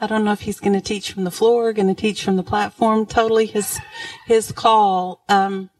[0.00, 2.36] I don't know if he's going to teach from the floor, going to teach from
[2.36, 3.04] the platform.
[3.04, 3.78] Totally his
[4.26, 5.24] his call.
[5.28, 5.70] Um,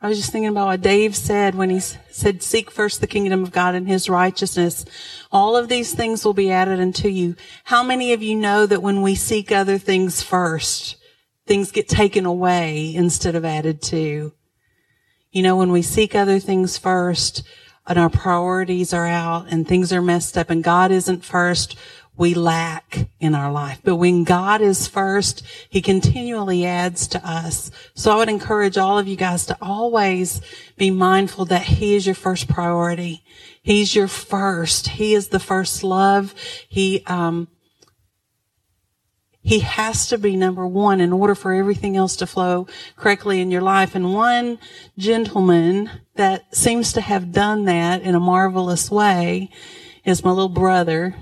[0.00, 3.42] I was just thinking about what Dave said when he said, "Seek first the kingdom
[3.42, 4.84] of God and His righteousness.
[5.32, 8.82] All of these things will be added unto you." How many of you know that
[8.82, 10.96] when we seek other things first,
[11.46, 14.32] things get taken away instead of added to?
[15.32, 17.42] You know, when we seek other things first,
[17.86, 21.76] and our priorities are out, and things are messed up, and God isn't first,
[22.16, 23.80] we lack in our life.
[23.82, 27.70] But when God is first, He continually adds to us.
[27.94, 30.40] So I would encourage all of you guys to always
[30.76, 33.24] be mindful that He is your first priority.
[33.62, 34.88] He's your first.
[34.88, 36.34] He is the first love.
[36.68, 37.48] He, um,
[39.40, 43.50] he has to be number one in order for everything else to flow correctly in
[43.50, 43.94] your life.
[43.94, 44.58] And one
[44.96, 49.50] gentleman that seems to have done that in a marvelous way
[50.04, 51.14] is my little brother.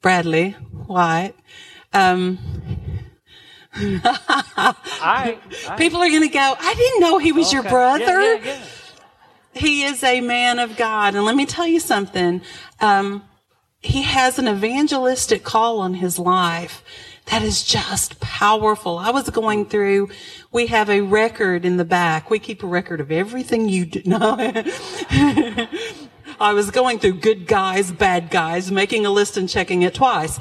[0.00, 0.50] Bradley
[0.86, 1.34] White.
[1.92, 2.38] Um,
[3.74, 7.56] I, I, People are going to go, I didn't know he was okay.
[7.56, 8.04] your brother.
[8.04, 8.62] Yeah, yeah, yeah.
[9.52, 11.14] He is a man of God.
[11.14, 12.42] And let me tell you something.
[12.80, 13.24] Um,
[13.80, 16.82] he has an evangelistic call on his life
[17.26, 18.98] that is just powerful.
[18.98, 20.08] I was going through,
[20.50, 22.30] we have a record in the back.
[22.30, 24.02] We keep a record of everything you do.
[24.08, 24.36] No.
[26.40, 30.38] I was going through good guys, bad guys, making a list and checking it twice.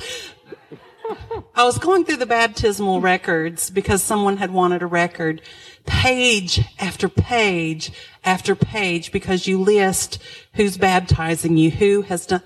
[1.56, 5.42] I was going through the baptismal records because someone had wanted a record,
[5.88, 7.92] page after page
[8.24, 10.22] after page, because you list
[10.54, 12.44] who's baptizing you, who has done.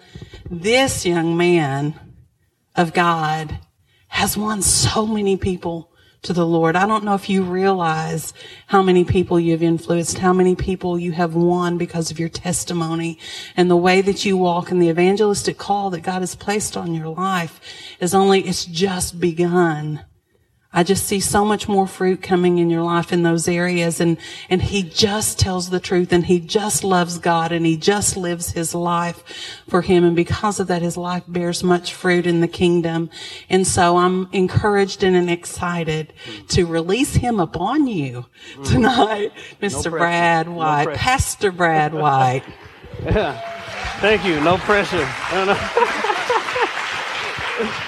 [0.50, 2.00] This young man
[2.76, 3.60] of God
[4.08, 5.91] has won so many people
[6.23, 6.75] to the Lord.
[6.75, 8.31] I don't know if you realize
[8.67, 13.17] how many people you've influenced, how many people you have won because of your testimony
[13.58, 16.94] and the way that you walk and the evangelistic call that God has placed on
[16.94, 17.59] your life
[17.99, 20.05] is only, it's just begun.
[20.73, 24.00] I just see so much more fruit coming in your life in those areas.
[24.00, 24.17] And,
[24.50, 28.52] and he just tells the truth and he just loves God and he just lives
[28.52, 29.21] his life
[29.67, 30.05] for him.
[30.05, 33.10] And because of that, his life bears much fruit in the kingdom.
[33.49, 36.14] And so I'm encouraged and excited
[36.49, 38.65] to release him upon you mm.
[38.65, 39.86] tonight, Mr.
[39.86, 42.43] No Brad White, no Pastor Brad White.
[43.04, 43.42] yeah.
[43.99, 44.39] Thank you.
[44.39, 45.08] No pressure.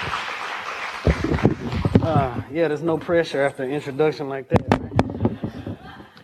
[2.54, 5.76] Yeah, there's no pressure after an introduction like that.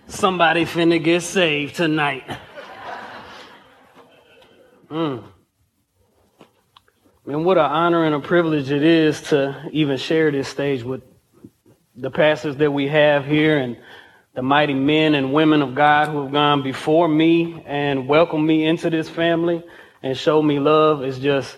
[0.07, 2.23] Somebody finna get saved tonight.
[4.89, 5.25] Mm.
[7.27, 11.03] And what an honor and a privilege it is to even share this stage with
[11.97, 13.77] the pastors that we have here and
[14.35, 18.67] the mighty men and women of God who have gone before me and welcomed me
[18.67, 19.65] into this family
[20.01, 21.03] and showed me love.
[21.03, 21.57] It's just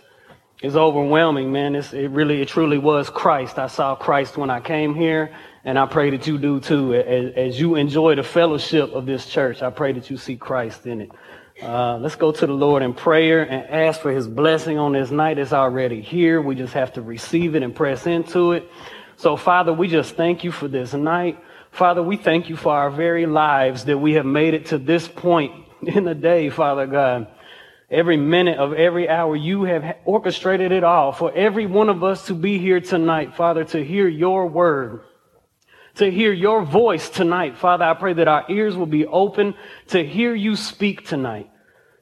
[0.63, 1.75] is overwhelming, man.
[1.75, 3.59] It's, it really, it truly was Christ.
[3.59, 5.35] I saw Christ when I came here,
[5.65, 6.95] and I pray that you do too.
[6.95, 10.87] As, as you enjoy the fellowship of this church, I pray that you see Christ
[10.87, 11.11] in it.
[11.61, 15.11] Uh, let's go to the Lord in prayer and ask for his blessing on this
[15.11, 15.39] night.
[15.39, 16.41] It's already here.
[16.41, 18.69] We just have to receive it and press into it.
[19.17, 21.43] So, Father, we just thank you for this night.
[21.73, 25.09] Father, we thank you for our very lives that we have made it to this
[25.09, 25.53] point
[25.83, 27.27] in the day, Father God
[27.93, 29.37] every minute of every hour.
[29.37, 33.65] You have orchestrated it all for every one of us to be here tonight, Father,
[33.67, 35.03] to hear your word,
[35.97, 37.59] to hear your voice tonight.
[37.59, 39.55] Father, I pray that our ears will be open
[39.89, 41.51] to hear you speak tonight.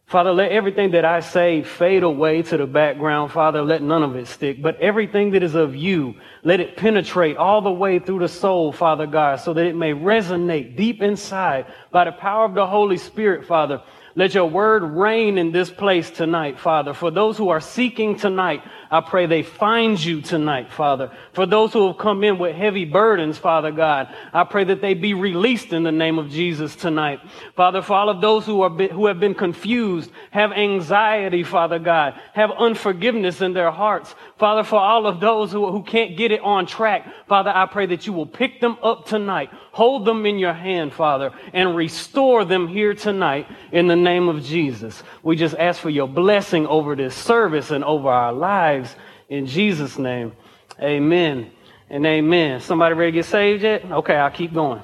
[0.06, 3.30] Father, let everything that I say fade away to the background.
[3.30, 4.60] Father, let none of it stick.
[4.60, 8.72] But everything that is of you, let it penetrate all the way through the soul,
[8.72, 12.96] Father God, so that it may resonate deep inside by the power of the Holy
[12.96, 13.84] Spirit, Father.
[14.16, 16.94] Let your word reign in this place tonight, Father.
[16.94, 18.62] For those who are seeking tonight,
[18.92, 21.12] I pray they find you tonight, Father.
[21.32, 24.94] For those who have come in with heavy burdens, Father God, I pray that they
[24.94, 27.20] be released in the name of Jesus tonight.
[27.54, 32.20] Father, for all of those who are who have been confused, have anxiety, Father God,
[32.32, 36.40] have unforgiveness in their hearts, Father, for all of those who, who can't get it
[36.40, 40.38] on track, Father, I pray that you will pick them up tonight, hold them in
[40.38, 45.02] your hand, Father, and restore them here tonight in the name of Jesus.
[45.22, 48.79] We just ask for your blessing over this service and over our lives
[49.28, 50.32] in Jesus' name.
[50.80, 51.50] Amen
[51.88, 52.60] and amen.
[52.60, 53.84] Somebody ready to get saved yet?
[53.84, 54.82] Okay, I'll keep going.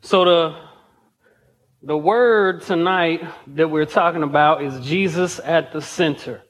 [0.00, 0.66] So the
[1.82, 3.22] the word tonight
[3.54, 6.42] that we're talking about is Jesus at the center.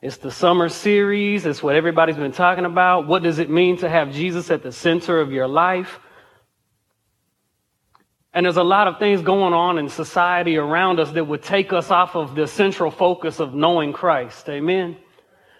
[0.00, 1.46] It's the summer series.
[1.46, 3.08] It's what everybody's been talking about.
[3.08, 5.98] What does it mean to have Jesus at the center of your life?
[8.34, 11.72] And there's a lot of things going on in society around us that would take
[11.72, 14.48] us off of the central focus of knowing Christ.
[14.48, 14.96] Amen.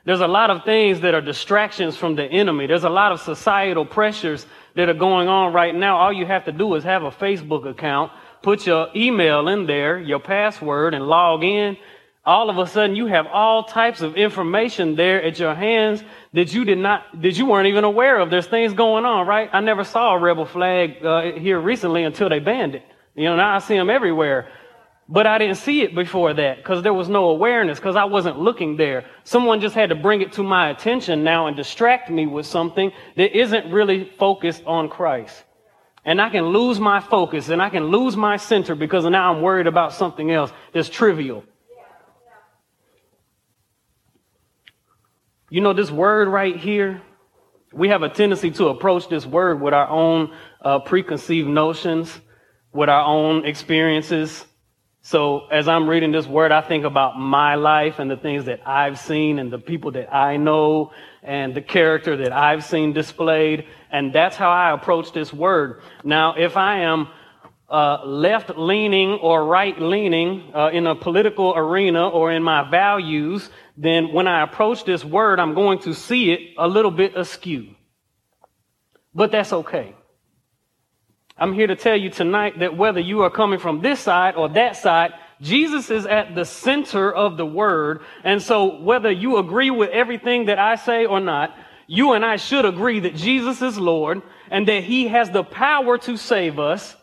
[0.05, 2.67] There's a lot of things that are distractions from the enemy.
[2.67, 4.45] There's a lot of societal pressures
[4.75, 5.97] that are going on right now.
[5.97, 8.13] All you have to do is have a Facebook account,
[8.43, 11.79] put your email in there, your password, and log in.
[12.27, 16.55] All of a sudden, you have all types of information there at your hands that
[16.55, 18.31] you did not, that you weren't even aware of.
[18.31, 19.51] There's things going on, right?
[19.53, 22.83] I never saw a rebel flag uh, here recently until they banned it.
[23.15, 24.49] You know, now I see them everywhere.
[25.07, 28.39] But I didn't see it before that because there was no awareness because I wasn't
[28.39, 29.05] looking there.
[29.25, 32.91] Someone just had to bring it to my attention now and distract me with something
[33.17, 35.45] that isn't really focused on Christ.
[36.07, 39.43] And I can lose my focus and I can lose my center because now I'm
[39.43, 41.45] worried about something else that's trivial.
[45.55, 47.01] You know, this word right here,
[47.73, 52.21] we have a tendency to approach this word with our own uh, preconceived notions,
[52.73, 54.45] with our own experiences.
[55.03, 58.67] So as I'm reading this word, I think about my life and the things that
[58.67, 60.91] I've seen and the people that I know
[61.23, 63.69] and the character that I've seen displayed.
[63.93, 65.83] And that's how I approach this word.
[66.03, 67.07] Now, if I am
[67.75, 73.51] uh, left leaning or right leaning uh, in a political arena or in my values,
[73.77, 77.75] then when I approach this word, I'm going to see it a little bit askew.
[79.13, 79.97] But that's okay.
[81.37, 84.49] I'm here to tell you tonight that whether you are coming from this side or
[84.51, 88.03] that side, Jesus is at the center of the word.
[88.23, 91.57] And so whether you agree with everything that I say or not,
[91.89, 95.99] you and I should agree that Jesus is Lord and that he has the power
[95.99, 96.95] to save us,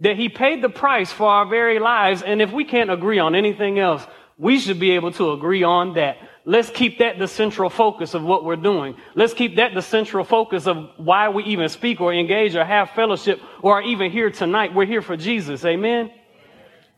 [0.00, 2.22] that he paid the price for our very lives.
[2.22, 4.06] And if we can't agree on anything else,
[4.38, 6.18] we should be able to agree on that.
[6.44, 8.96] Let's keep that the central focus of what we're doing.
[9.14, 12.90] Let's keep that the central focus of why we even speak or engage or have
[12.90, 14.74] fellowship or are even here tonight.
[14.74, 15.64] We're here for Jesus.
[15.64, 16.10] Amen.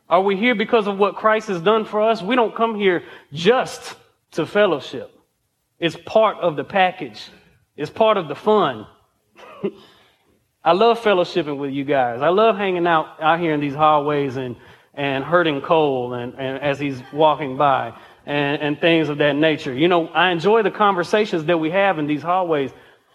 [0.09, 2.21] Are we here because of what Christ has done for us?
[2.21, 3.95] We don't come here just
[4.33, 5.15] to fellowship.
[5.79, 7.29] It's part of the package.
[7.77, 8.87] It's part of the fun.
[10.65, 12.21] I love fellowshipping with you guys.
[12.21, 14.57] I love hanging out out here in these hallways and,
[14.95, 17.97] and hurting Cole and, and as he's walking by
[18.27, 19.73] and, and things of that nature.
[19.73, 22.73] You know, I enjoy the conversations that we have in these hallways,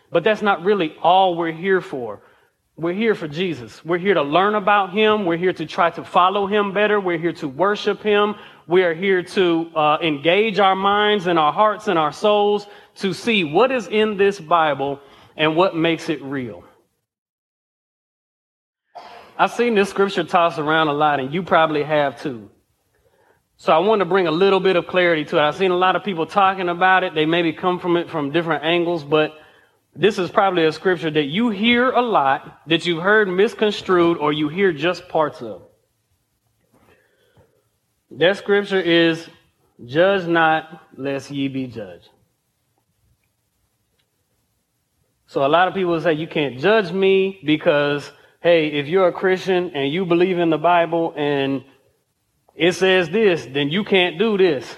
[0.10, 2.22] but that's not really all we're here for.
[2.76, 3.86] We're here for Jesus.
[3.86, 5.26] We're here to learn about Him.
[5.26, 7.00] We're here to try to follow Him better.
[7.00, 8.36] We're here to worship Him.
[8.68, 13.14] We are here to uh, engage our minds and our hearts and our souls to
[13.14, 15.02] see what is in this Bible
[15.38, 16.64] and what makes it real.
[19.44, 22.50] I've seen this scripture tossed around a lot, and you probably have too.
[23.58, 25.42] So I want to bring a little bit of clarity to it.
[25.42, 27.14] I've seen a lot of people talking about it.
[27.14, 29.34] They maybe come from it from different angles, but
[29.94, 34.32] this is probably a scripture that you hear a lot, that you've heard misconstrued, or
[34.32, 35.64] you hear just parts of.
[38.12, 39.28] That scripture is,
[39.86, 42.08] judge not, lest ye be judged.
[45.28, 48.10] So a lot of people say, you can't judge me because,
[48.44, 51.64] hey, if you're a Christian and you believe in the Bible and
[52.54, 54.76] it says this, then you can't do this.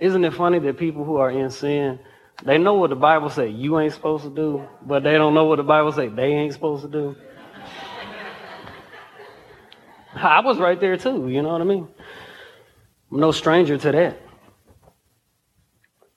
[0.00, 2.00] Isn't it funny that people who are in sin,
[2.44, 5.44] they know what the Bible say you ain't supposed to do, but they don't know
[5.44, 7.14] what the Bible say they ain't supposed to do.
[10.16, 11.86] I was right there too, you know what I mean?
[13.12, 14.20] I'm no stranger to that.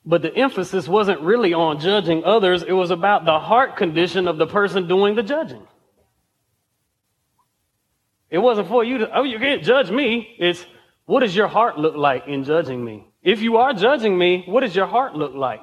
[0.04, 4.40] But the emphasis wasn't really on judging others, it was about the heart condition of
[4.40, 5.68] the person doing the judging.
[8.34, 10.36] It wasn't for you to, oh, you can't judge me.
[10.40, 10.66] It's
[11.06, 13.06] what does your heart look like in judging me?
[13.22, 15.62] If you are judging me, what does your heart look like?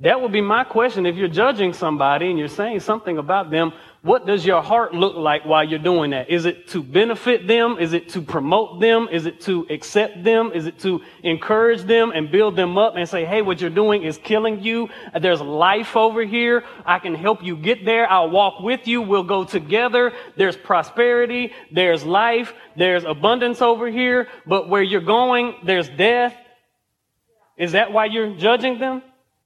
[0.00, 1.04] That would be my question.
[1.04, 5.14] If you're judging somebody and you're saying something about them, what does your heart look
[5.14, 6.28] like while you're doing that?
[6.28, 7.76] Is it to benefit them?
[7.78, 9.06] Is it to promote them?
[9.12, 10.50] Is it to accept them?
[10.52, 14.02] Is it to encourage them and build them up and say, hey, what you're doing
[14.02, 14.88] is killing you.
[15.20, 16.64] There's life over here.
[16.84, 18.10] I can help you get there.
[18.10, 19.02] I'll walk with you.
[19.02, 20.12] We'll go together.
[20.36, 21.52] There's prosperity.
[21.70, 22.54] There's life.
[22.76, 24.26] There's abundance over here.
[24.44, 26.34] But where you're going, there's death.
[27.56, 29.02] Is that why you're judging them?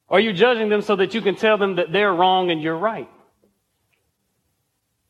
[0.08, 2.62] Or are you judging them so that you can tell them that they're wrong and
[2.62, 3.10] you're right?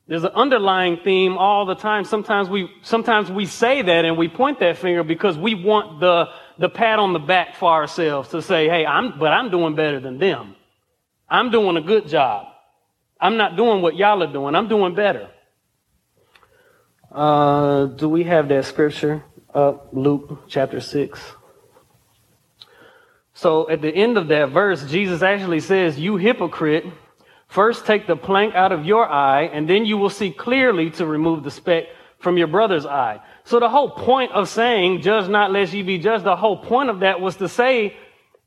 [0.08, 2.04] There's an underlying theme all the time.
[2.04, 6.26] Sometimes we, sometimes we say that and we point that finger because we want the,
[6.58, 9.98] the pat on the back for ourselves to say, hey, I'm, but I'm doing better
[9.98, 10.54] than them.
[11.28, 12.46] I'm doing a good job.
[13.20, 14.54] I'm not doing what y'all are doing.
[14.54, 15.28] I'm doing better.
[17.10, 19.88] Uh, do we have that scripture up?
[19.92, 21.20] Luke chapter 6.
[23.34, 26.84] So at the end of that verse, Jesus actually says, You hypocrite,
[27.48, 31.06] first take the plank out of your eye, and then you will see clearly to
[31.06, 31.84] remove the speck
[32.18, 33.20] from your brother's eye.
[33.44, 36.90] So the whole point of saying, Judge not lest ye be judged, the whole point
[36.90, 37.96] of that was to say,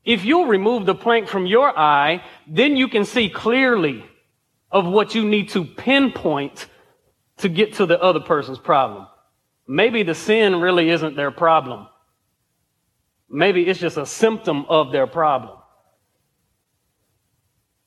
[0.04, 4.04] If you'll remove the plank from your eye, then you can see clearly
[4.70, 6.66] of what you need to pinpoint
[7.38, 9.06] to get to the other person's problem.
[9.66, 11.86] Maybe the sin really isn't their problem.
[13.28, 15.59] Maybe it's just a symptom of their problem.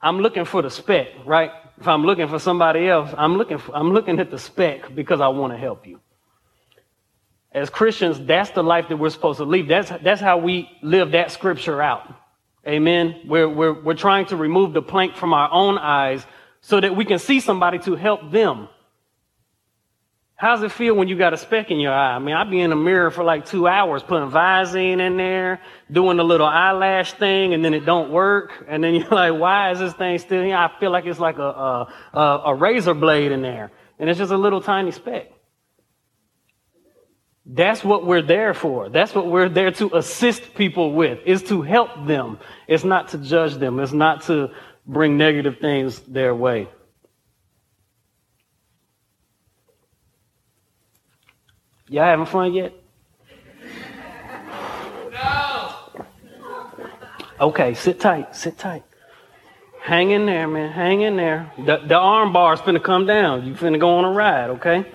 [0.03, 1.51] I'm looking for the speck, right?
[1.79, 5.21] If I'm looking for somebody else, I'm looking for, I'm looking at the speck because
[5.21, 5.99] I want to help you.
[7.53, 9.67] As Christians, that's the life that we're supposed to live.
[9.67, 12.13] That's, that's how we live that scripture out.
[12.67, 13.21] Amen.
[13.25, 16.25] We're, we're, we're trying to remove the plank from our own eyes
[16.61, 18.67] so that we can see somebody to help them.
[20.43, 22.17] How's it feel when you got a speck in your eye?
[22.17, 25.61] I mean, I'd be in the mirror for like two hours putting Visine in there,
[25.89, 28.51] doing the little eyelash thing, and then it don't work.
[28.67, 30.57] And then you're like, why is this thing still here?
[30.57, 33.71] I feel like it's like a, a, a razor blade in there.
[33.97, 35.31] And it's just a little tiny speck.
[37.45, 38.89] That's what we're there for.
[38.89, 42.37] That's what we're there to assist people with, is to help them.
[42.67, 43.79] It's not to judge them.
[43.79, 44.49] It's not to
[44.85, 46.67] bring negative things their way.
[51.93, 52.73] Y'all having fun yet?
[55.11, 55.75] No.
[57.39, 58.81] Okay, sit tight, sit tight.
[59.79, 60.71] Hang in there, man.
[60.71, 61.51] Hang in there.
[61.55, 63.45] The, the arm bar's finna come down.
[63.45, 64.91] You finna go on a ride, okay?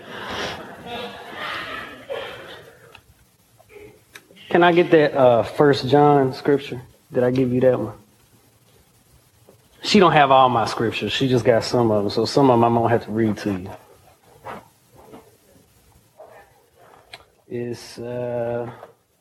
[4.49, 6.83] Can I get that uh, First John scripture?
[7.13, 7.95] Did I give you that one?
[9.85, 11.13] She don't have all my scriptures.
[11.13, 12.11] She just got some of them.
[12.11, 13.71] So some of them I'm gonna have to read to you.
[17.49, 18.71] It's uh,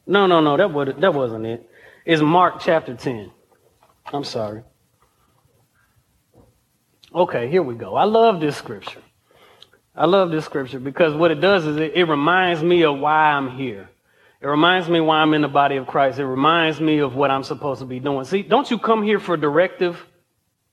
[0.05, 0.57] no, no, no.
[0.57, 1.69] That was that wasn't it.
[2.05, 3.31] It's Mark chapter ten.
[4.11, 4.63] I'm sorry.
[7.15, 7.95] Okay, here we go.
[7.95, 9.01] I love this scripture.
[9.95, 13.31] I love this scripture because what it does is it, it reminds me of why
[13.31, 13.89] I'm here.
[14.41, 16.19] It reminds me why I'm in the body of Christ.
[16.19, 18.25] It reminds me of what I'm supposed to be doing.
[18.25, 20.05] See, don't you come here for directive?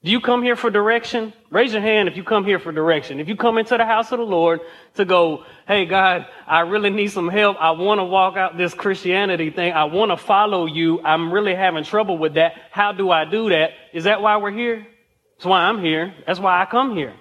[0.05, 1.33] Do you come here for direction?
[1.51, 3.21] Raise your hand if you come here for direction.
[3.21, 4.61] If you come into the house of the Lord
[4.97, 7.57] to go, hey, God, I really need some help.
[7.59, 9.73] I want to walk out this Christianity thing.
[9.73, 11.01] I want to follow you.
[11.03, 12.53] I'm really having trouble with that.
[12.71, 13.71] How do I do that?
[13.95, 14.87] Is that why we're here?
[15.39, 16.15] That's why I'm here.
[16.27, 17.15] That's why I come here.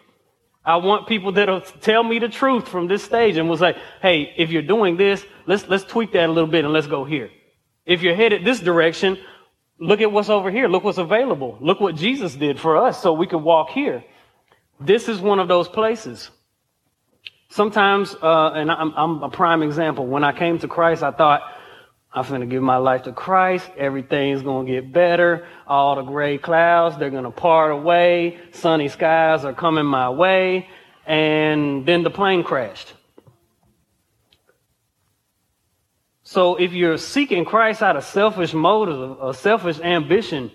[0.65, 4.33] I want people that'll tell me the truth from this stage and will say, hey,
[4.35, 7.29] if you're doing this, let's, let's tweak that a little bit and let's go here.
[7.85, 9.17] If you're headed this direction,
[9.83, 10.69] Look at what's over here.
[10.69, 11.57] Look what's available.
[11.59, 14.01] Look what Jesus did for us so we could walk here.
[14.79, 16.29] This is one of those places.
[17.49, 20.07] Sometimes, uh, and I'm, I'm, a prime example.
[20.07, 21.41] When I came to Christ, I thought,
[22.13, 23.69] I'm going to give my life to Christ.
[23.77, 25.45] Everything's going to get better.
[25.67, 28.39] All the gray clouds, they're going to part away.
[28.53, 30.69] Sunny skies are coming my way.
[31.05, 32.93] And then the plane crashed.
[36.33, 40.49] So if you're seeking Christ out of selfish motives, a selfish ambition,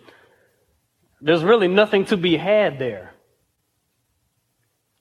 [1.21, 3.15] there's really nothing to be had there.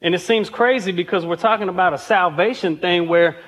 [0.04, 3.40] And it seems crazy because we're talking about a salvation thing where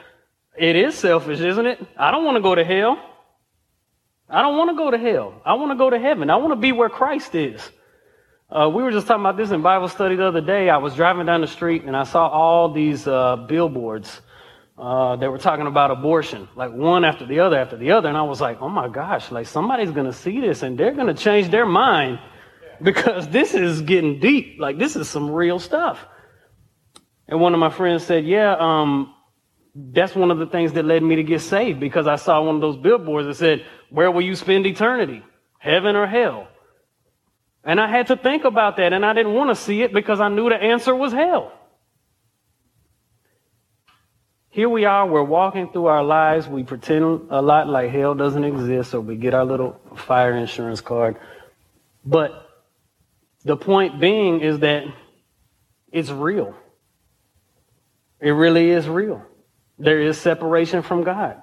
[0.57, 1.79] it is selfish, isn't it?
[1.95, 2.98] I don't want to go to hell.
[4.27, 5.39] I don't want to go to hell.
[5.45, 6.31] I want to go to heaven.
[6.31, 7.62] I want to be where Christ is.
[8.50, 10.67] Uh, we were just talking about this in Bible study the other day.
[10.71, 14.19] I was driving down the street and I saw all these uh, billboards
[14.79, 18.07] uh, they were talking about abortion, like one after the other after the other.
[18.07, 20.93] And I was like, oh my gosh, like somebody's going to see this and they're
[20.93, 22.19] going to change their mind
[22.81, 24.57] because this is getting deep.
[24.57, 26.05] Like this is some real stuff.
[27.27, 29.13] And one of my friends said, yeah, um,
[29.75, 32.55] that's one of the things that led me to get saved because I saw one
[32.55, 35.21] of those billboards that said, where will you spend eternity?
[35.59, 36.48] Heaven or hell?
[37.65, 40.21] And I had to think about that and I didn't want to see it because
[40.21, 41.58] I knew the answer was hell.
[44.51, 46.48] Here we are, we're walking through our lives.
[46.48, 50.82] We pretend a lot like hell doesn't exist, or we get our little fire insurance
[50.82, 51.18] card.
[52.03, 52.50] But
[53.44, 54.86] the point being is that
[55.91, 56.56] it's real.
[58.20, 59.24] It really is real.
[59.77, 61.41] There is separation from God.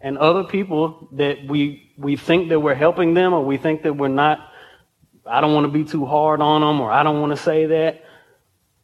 [0.00, 3.94] And other people that we, we think that we're helping them, or we think that
[3.94, 4.40] we're not,
[5.24, 7.66] I don't want to be too hard on them, or I don't want to say
[7.66, 8.03] that.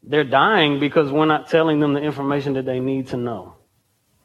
[0.03, 3.55] They're dying because we're not telling them the information that they need to know.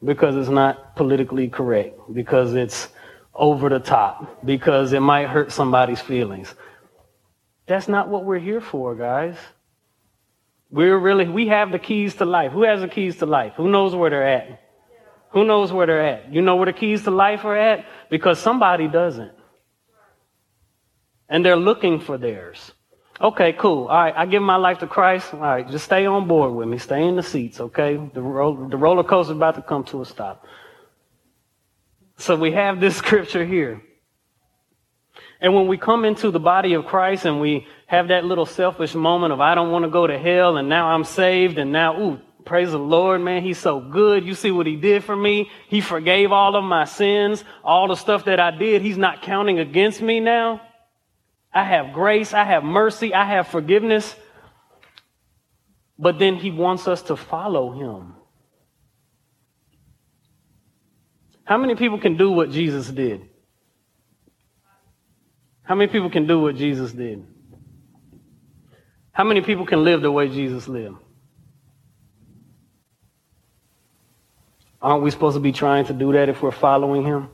[0.04, 2.00] Because it's not politically correct.
[2.14, 2.90] Because it's
[3.34, 4.46] over the top.
[4.46, 6.54] Because it might hurt somebody's feelings.
[7.66, 9.36] That's not what we're here for, guys.
[10.70, 12.52] We're really, we have the keys to life.
[12.52, 13.54] Who has the keys to life?
[13.56, 14.62] Who knows where they're at?
[15.32, 16.34] Who knows where they're at?
[16.34, 17.86] You know where the keys to life are at?
[18.10, 19.34] Because somebody doesn't.
[21.28, 22.72] And they're looking for theirs.
[23.20, 23.88] Okay, cool.
[23.88, 25.34] All right, I give my life to Christ.
[25.34, 26.78] All right, just stay on board with me.
[26.78, 27.96] Stay in the seats, okay?
[28.14, 30.46] The, ro- the roller coaster is about to come to a stop.
[32.18, 33.82] So we have this scripture here.
[35.40, 38.96] And when we come into the body of Christ and we have that little selfish
[38.96, 42.02] moment of, I don't want to go to hell and now I'm saved and now,
[42.02, 43.44] ooh, praise the Lord, man.
[43.44, 44.26] He's so good.
[44.26, 45.50] You see what he did for me.
[45.68, 48.82] He forgave all of my sins, all the stuff that I did.
[48.82, 50.62] He's not counting against me now.
[51.56, 52.34] I have grace.
[52.34, 53.14] I have mercy.
[53.14, 54.14] I have forgiveness.
[55.98, 58.16] But then he wants us to follow him.
[61.46, 63.22] How many people can do what Jesus did?
[65.64, 67.26] How many people can do what Jesus did?
[69.12, 70.98] How many people can live the way Jesus lived?
[74.82, 77.30] Aren't we supposed to be trying to do that if we're following him?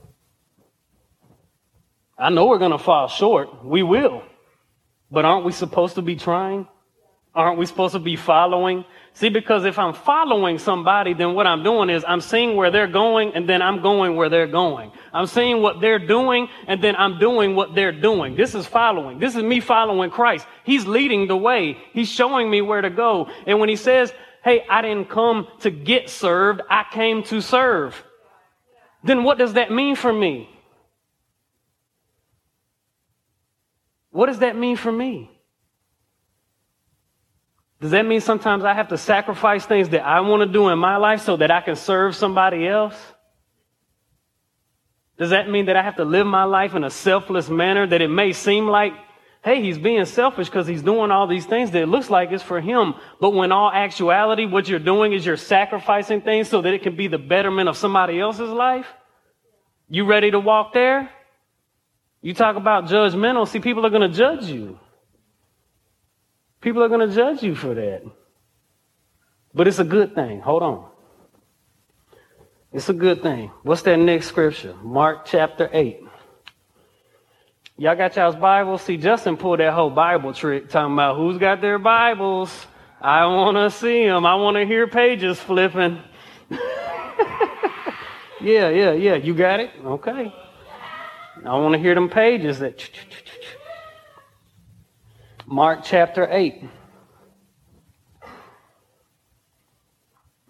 [2.21, 3.65] I know we're going to fall short.
[3.65, 4.21] We will.
[5.09, 6.67] But aren't we supposed to be trying?
[7.33, 8.85] Aren't we supposed to be following?
[9.13, 12.87] See, because if I'm following somebody, then what I'm doing is I'm seeing where they're
[12.87, 14.91] going and then I'm going where they're going.
[15.11, 18.35] I'm seeing what they're doing and then I'm doing what they're doing.
[18.35, 19.17] This is following.
[19.17, 20.45] This is me following Christ.
[20.63, 21.77] He's leading the way.
[21.91, 23.29] He's showing me where to go.
[23.47, 24.13] And when he says,
[24.43, 26.61] Hey, I didn't come to get served.
[26.69, 28.01] I came to serve.
[29.03, 30.50] Then what does that mean for me?
[34.11, 35.31] What does that mean for me?
[37.79, 40.77] Does that mean sometimes I have to sacrifice things that I want to do in
[40.77, 42.95] my life so that I can serve somebody else?
[45.17, 48.01] Does that mean that I have to live my life in a selfless manner that
[48.01, 48.93] it may seem like,
[49.43, 52.43] hey, he's being selfish because he's doing all these things that it looks like it's
[52.43, 52.93] for him.
[53.19, 56.95] But when all actuality, what you're doing is you're sacrificing things so that it can
[56.95, 58.87] be the betterment of somebody else's life?
[59.89, 61.09] You ready to walk there?
[62.21, 63.47] You talk about judgmental.
[63.47, 64.79] See, people are going to judge you.
[66.61, 68.03] People are going to judge you for that.
[69.53, 70.39] But it's a good thing.
[70.41, 70.89] Hold on.
[72.71, 73.51] It's a good thing.
[73.63, 74.75] What's that next scripture?
[74.83, 76.01] Mark chapter 8.
[77.77, 78.83] Y'all got y'all's Bibles?
[78.83, 82.67] See, Justin pulled that whole Bible trick talking about who's got their Bibles.
[83.01, 84.25] I want to see them.
[84.25, 85.99] I want to hear pages flipping.
[88.39, 89.15] yeah, yeah, yeah.
[89.15, 89.71] You got it?
[89.83, 90.31] Okay.
[91.45, 92.89] I want to hear them pages that.
[95.45, 96.63] Mark chapter 8.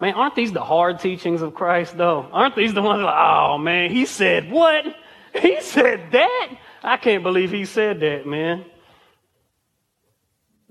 [0.00, 2.28] Man, aren't these the hard teachings of Christ, though?
[2.32, 4.84] Aren't these the ones like, oh man, he said what?
[5.40, 6.48] He said that?
[6.82, 8.66] I can't believe he said that, man.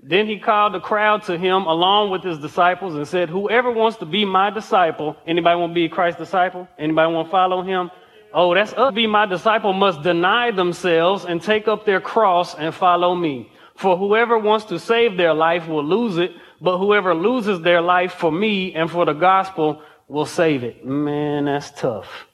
[0.00, 3.98] Then he called the crowd to him along with his disciples and said, Whoever wants
[3.98, 6.68] to be my disciple, anybody want to be Christ's disciple?
[6.78, 7.90] Anybody want to follow him?
[8.34, 8.94] Oh, that's up.
[8.94, 13.50] Be my disciple must deny themselves and take up their cross and follow me.
[13.76, 18.12] For whoever wants to save their life will lose it, but whoever loses their life
[18.12, 20.84] for me and for the gospel will save it.
[20.84, 22.26] Man, that's tough.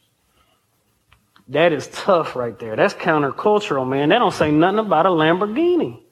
[1.48, 2.76] That is tough right there.
[2.76, 4.10] That's countercultural, man.
[4.10, 6.02] That don't say nothing about a Lamborghini.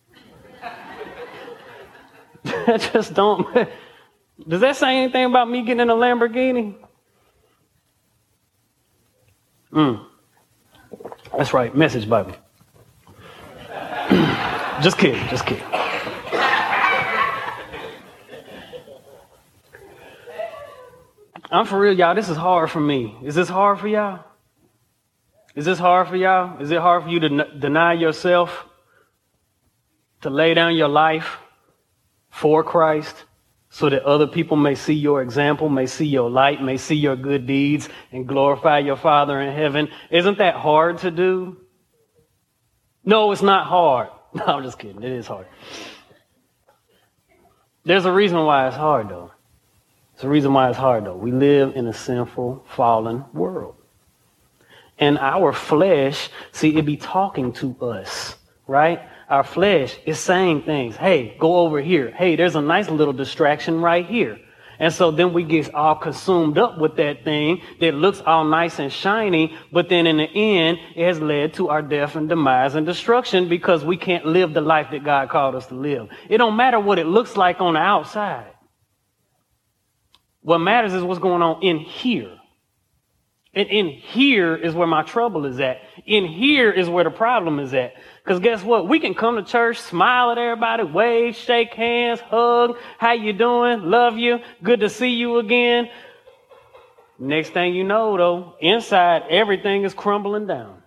[2.45, 3.47] that just don't.
[4.49, 6.75] Does that say anything about me getting in a Lamborghini?
[9.77, 10.07] Mm.
[11.37, 11.77] That's right.
[11.77, 12.33] Message Bible.
[14.83, 15.65] Just kidding, just kidding.
[21.51, 22.15] I'm for real, y'all.
[22.15, 23.17] This is hard for me.
[23.23, 24.25] Is this hard for y'all?
[25.55, 26.61] Is this hard for y'all?
[26.61, 28.65] Is it hard for you to n- deny yourself,
[30.23, 31.39] to lay down your life
[32.31, 33.25] for Christ
[33.77, 37.15] so that other people may see your example, may see your light, may see your
[37.15, 39.91] good deeds and glorify your Father in heaven?
[40.11, 41.59] Isn't that hard to do?
[43.05, 44.09] No, it's not hard.
[44.35, 45.03] No, I'm just kidding.
[45.03, 45.47] It is hard.
[47.85, 49.31] There's a reason why it's hard, though.
[50.15, 51.17] There's a reason why it's hard, though.
[51.17, 53.77] We live in a sinful, fallen world.
[54.99, 58.37] And our flesh, see, it be talking to us,
[58.67, 59.01] right?
[59.29, 60.97] Our flesh is saying things.
[60.97, 62.13] Hey, go over here.
[62.13, 64.39] Hey, there's a nice little distraction right here.
[64.79, 68.79] And so then we get all consumed up with that thing that looks all nice
[68.79, 72.75] and shiny, but then in the end, it has led to our death and demise
[72.75, 76.09] and destruction because we can't live the life that God called us to live.
[76.29, 78.53] It don't matter what it looks like on the outside.
[80.43, 82.37] What matters is what's going on in here.
[83.57, 85.81] And in here is where my trouble is at.
[86.05, 87.95] In here is where the problem is at.
[88.23, 88.87] Because guess what?
[88.87, 92.77] We can come to church, smile at everybody, wave, shake hands, hug.
[92.99, 93.91] How you doing?
[93.91, 94.41] Love you.
[94.63, 95.89] Good to see you again.
[97.19, 100.83] Next thing you know, though, inside everything is crumbling down.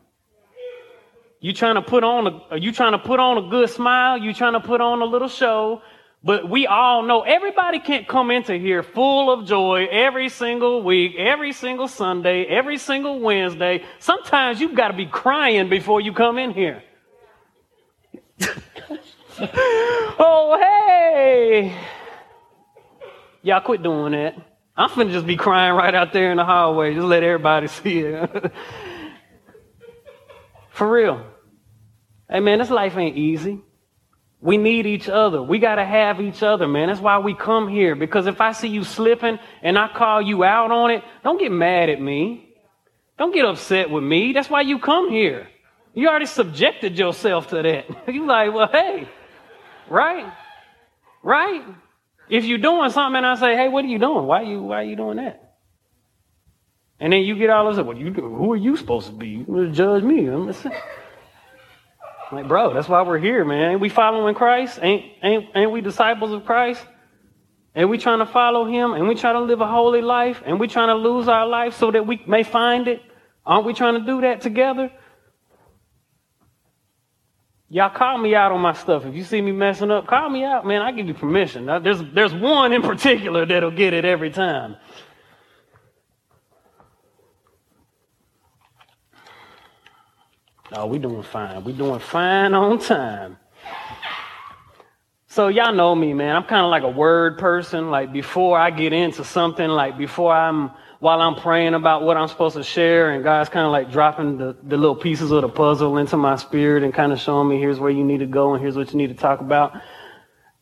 [1.39, 4.19] You trying to put on a, you trying to put on a good smile.
[4.19, 5.82] You trying to put on a little show.
[6.21, 11.15] But we all know everybody can't come into here full of joy every single week,
[11.17, 13.86] every single Sunday, every single Wednesday.
[13.99, 16.84] Sometimes you've got to be crying before you come in here.
[19.39, 21.73] oh, hey!
[23.41, 24.36] Y'all quit doing that.
[24.75, 26.93] I'm finna just be crying right out there in the hallway.
[26.93, 28.51] Just let everybody see it.
[30.71, 31.25] For real.
[32.29, 33.62] Hey, man, this life ain't easy.
[34.41, 35.43] We need each other.
[35.43, 36.88] We got to have each other, man.
[36.88, 37.95] That's why we come here.
[37.95, 41.52] Because if I see you slipping and I call you out on it, don't get
[41.52, 42.49] mad at me.
[43.17, 44.32] Don't get upset with me.
[44.32, 45.49] That's why you come here.
[45.93, 48.08] You already subjected yourself to that.
[48.13, 49.10] you like, well, hey,
[49.89, 50.32] right?
[51.21, 51.65] Right?
[52.30, 54.25] If you're doing something and I say, hey, what are you doing?
[54.25, 55.58] Why are you, why are you doing that?
[57.02, 59.45] And then you get all this, well, you, who are you supposed to be?
[59.47, 60.28] You judge me.
[60.28, 60.54] I'm
[62.31, 63.71] like, bro, that's why we're here, man.
[63.71, 64.79] Ain't we following Christ?
[64.81, 66.85] Ain't, ain't, ain't we disciples of Christ?
[67.75, 68.93] And we trying to follow him?
[68.93, 70.41] And we trying to live a holy life?
[70.45, 73.01] And we trying to lose our life so that we may find it?
[73.45, 74.91] Aren't we trying to do that together?
[77.71, 79.05] Y'all call me out on my stuff.
[79.05, 80.81] If you see me messing up, call me out, man.
[80.81, 81.67] I give you permission.
[81.83, 84.75] There's, there's one in particular that'll get it every time.
[90.71, 91.63] Oh, we doing fine.
[91.63, 93.38] We doing fine on time.
[95.27, 96.36] So y'all know me, man.
[96.36, 97.89] I'm kind of like a word person.
[97.89, 102.27] Like before I get into something, like before I'm while I'm praying about what I'm
[102.27, 105.49] supposed to share, and God's kind of like dropping the, the little pieces of the
[105.49, 108.53] puzzle into my spirit and kind of showing me here's where you need to go
[108.53, 109.79] and here's what you need to talk about.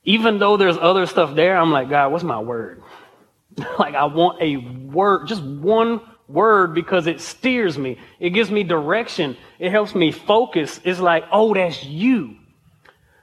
[0.03, 2.83] Even though there's other stuff there, I'm like, God, what's my word?
[3.79, 7.97] like I want a word, just one word because it steers me.
[8.19, 9.37] It gives me direction.
[9.59, 10.79] It helps me focus.
[10.83, 12.35] It's like, oh, that's you.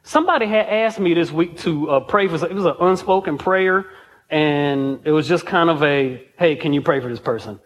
[0.02, 3.86] Somebody had asked me this week to uh, pray for, it was an unspoken prayer
[4.30, 7.58] and it was just kind of a, hey, can you pray for this person?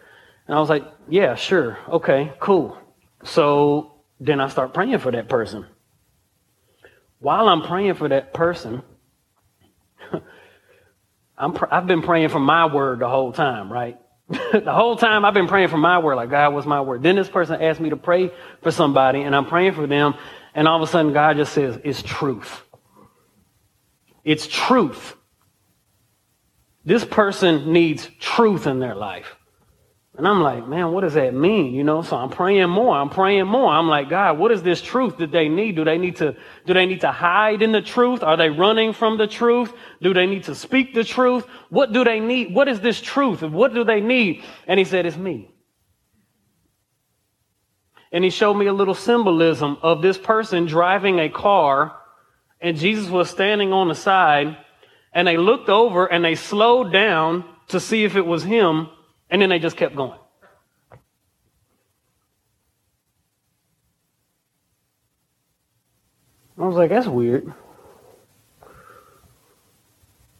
[0.46, 1.79] And I was like, yeah, sure.
[1.88, 2.79] Okay, cool.
[3.24, 5.66] So then I start praying for that person.
[7.20, 8.83] While I'm praying for that person,
[11.38, 13.98] I'm pr- I've been praying for my word the whole time, right?
[14.52, 17.02] the whole time I've been praying for my word, like, God, what's my word?
[17.02, 18.30] Then this person asked me to pray
[18.62, 20.14] for somebody, and I'm praying for them,
[20.54, 22.62] and all of a sudden God just says, it's truth.
[24.24, 25.16] It's truth.
[26.84, 29.38] This person needs truth in their life.
[30.18, 31.72] And I'm like, man, what does that mean?
[31.72, 32.96] You know, so I'm praying more.
[32.96, 33.70] I'm praying more.
[33.70, 35.76] I'm like, God, what is this truth that they need?
[35.76, 36.35] Do they need to,
[36.66, 38.24] do they need to hide in the truth?
[38.24, 39.72] Are they running from the truth?
[40.02, 41.46] Do they need to speak the truth?
[41.70, 42.52] What do they need?
[42.52, 43.42] What is this truth?
[43.42, 44.42] What do they need?
[44.66, 45.52] And he said, it's me.
[48.11, 51.96] And he showed me a little symbolism of this person driving a car
[52.61, 54.57] and Jesus was standing on the side
[55.12, 58.88] and they looked over and they slowed down to see if it was him
[59.30, 60.18] and then they just kept going.
[66.58, 67.52] I was like, that's weird.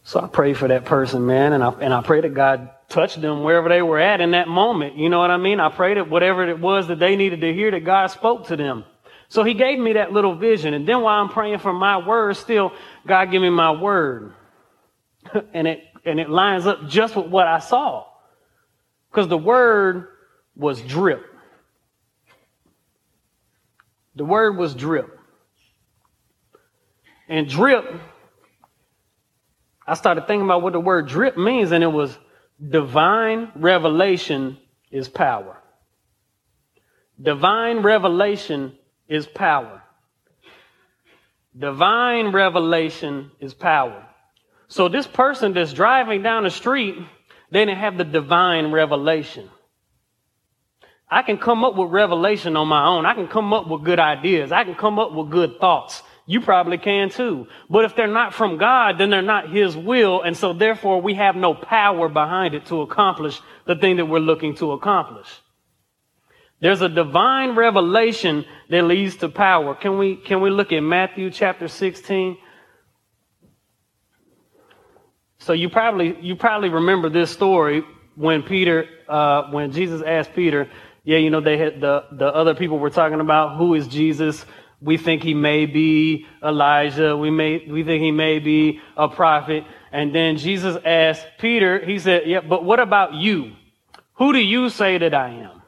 [0.03, 3.21] So I prayed for that person, man, and I, and I pray that God touched
[3.21, 4.97] them wherever they were at in that moment.
[4.97, 5.59] You know what I mean?
[5.59, 8.57] I prayed that whatever it was that they needed to hear, that God spoke to
[8.57, 8.83] them.
[9.29, 10.73] So he gave me that little vision.
[10.73, 12.73] And then while I'm praying for my word, still,
[13.05, 14.33] God give me my word.
[15.53, 18.08] and it, and it lines up just with what I saw.
[19.09, 20.07] Because the word
[20.55, 21.25] was drip.
[24.15, 25.17] The word was drip.
[27.27, 27.85] And drip,
[29.87, 32.17] I started thinking about what the word drip means, and it was
[32.67, 34.57] divine revelation
[34.91, 35.57] is power.
[37.21, 39.83] Divine revelation is power.
[41.57, 44.05] Divine revelation is power.
[44.67, 46.97] So this person that's driving down the street
[47.51, 49.49] they didn't have the divine revelation.
[51.09, 53.05] I can come up with revelation on my own.
[53.05, 54.51] I can come up with good ideas.
[54.51, 56.03] I can come up with good thoughts.
[56.27, 57.47] You probably can too.
[57.67, 60.21] But if they're not from God, then they're not His will.
[60.21, 64.19] And so therefore we have no power behind it to accomplish the thing that we're
[64.19, 65.27] looking to accomplish.
[66.61, 69.73] There's a divine revelation that leads to power.
[69.73, 72.37] Can we, can we look at Matthew chapter 16?
[75.39, 77.83] So you probably you probably remember this story
[78.15, 80.69] when Peter uh, when Jesus asked Peter,
[81.03, 84.45] yeah, you know they had the the other people were talking about who is Jesus.
[84.81, 87.15] We think he may be Elijah.
[87.15, 89.63] We may we think he may be a prophet.
[89.91, 91.83] And then Jesus asked Peter.
[91.83, 93.53] He said, "Yeah, but what about you?
[94.15, 95.61] Who do you say that I am?"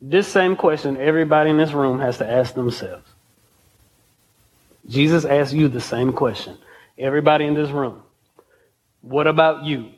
[0.00, 3.11] This same question everybody in this room has to ask themselves.
[4.86, 6.58] Jesus asks you the same question.
[6.98, 8.02] Everybody in this room.
[9.00, 9.90] What about you?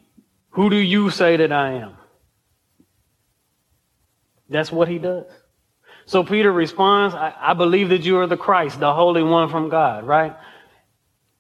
[0.51, 1.97] Who do you say that I am?
[4.49, 5.27] That's what he does.
[6.07, 9.69] So Peter responds, I, I believe that you are the Christ, the Holy One from
[9.69, 10.37] God, right?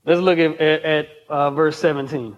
[0.04, 2.37] Let's look at, at, at uh, verse 17.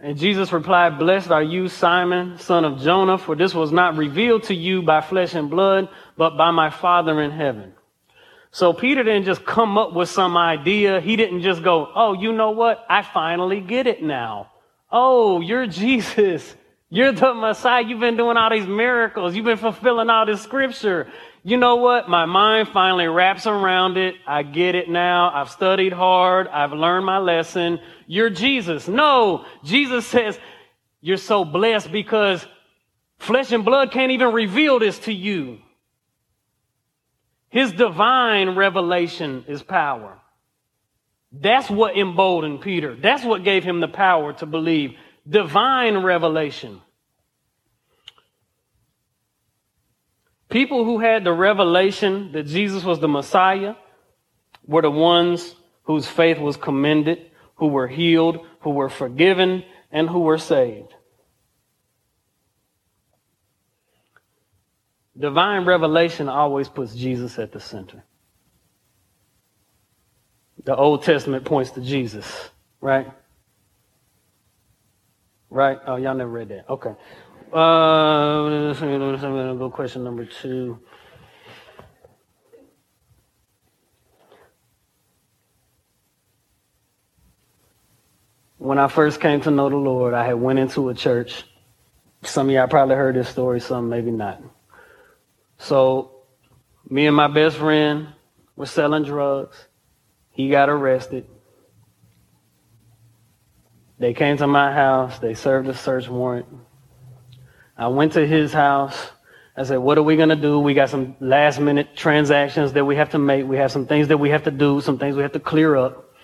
[0.00, 4.44] And Jesus replied, Blessed are you, Simon, son of Jonah, for this was not revealed
[4.44, 7.74] to you by flesh and blood, but by my Father in heaven.
[8.50, 11.00] So Peter didn't just come up with some idea.
[11.00, 12.84] He didn't just go, Oh, you know what?
[12.88, 14.50] I finally get it now.
[14.90, 16.54] Oh, you're Jesus.
[16.90, 17.84] You're the Messiah.
[17.84, 19.36] You've been doing all these miracles.
[19.36, 21.08] You've been fulfilling all this scripture.
[21.44, 22.08] You know what?
[22.08, 24.14] My mind finally wraps around it.
[24.26, 25.30] I get it now.
[25.32, 26.48] I've studied hard.
[26.48, 27.78] I've learned my lesson.
[28.06, 28.88] You're Jesus.
[28.88, 30.38] No, Jesus says,
[31.00, 32.44] you're so blessed because
[33.18, 35.58] flesh and blood can't even reveal this to you.
[37.50, 40.18] His divine revelation is power.
[41.32, 42.94] That's what emboldened Peter.
[42.94, 44.94] That's what gave him the power to believe.
[45.28, 46.80] Divine revelation.
[50.48, 53.74] People who had the revelation that Jesus was the Messiah
[54.66, 60.20] were the ones whose faith was commended, who were healed, who were forgiven, and who
[60.20, 60.94] were saved.
[65.18, 68.04] Divine revelation always puts Jesus at the center.
[70.64, 72.50] The Old Testament points to Jesus,
[72.80, 73.10] right?
[75.50, 75.78] Right?
[75.86, 76.68] Oh, y'all never read that.
[76.68, 76.94] Okay.
[77.52, 80.78] Uh, I'm going to go question number two.
[88.58, 91.44] When I first came to know the Lord, I had went into a church.
[92.22, 94.42] Some of y'all probably heard this story, some maybe not.
[95.58, 96.22] So,
[96.88, 98.08] me and my best friend
[98.56, 99.56] were selling drugs.
[100.30, 101.26] He got arrested.
[103.98, 105.18] They came to my house.
[105.18, 106.46] They served a search warrant.
[107.76, 109.10] I went to his house.
[109.56, 110.60] I said, what are we going to do?
[110.60, 113.44] We got some last minute transactions that we have to make.
[113.44, 115.74] We have some things that we have to do, some things we have to clear
[115.74, 116.14] up.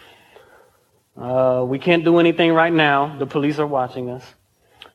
[1.17, 3.17] Uh, we can't do anything right now.
[3.19, 4.25] The police are watching us.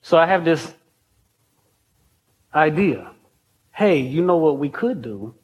[0.01, 0.73] So I have this
[2.53, 3.11] idea.
[3.79, 5.35] Hey, you know what we could do?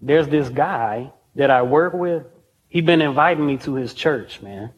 [0.00, 2.24] There's this guy that I work with.
[2.68, 4.72] He's been inviting me to his church, man.